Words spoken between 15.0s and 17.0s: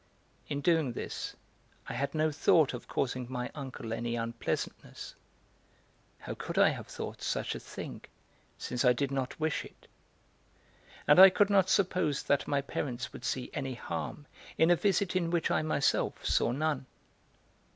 in which I myself saw none.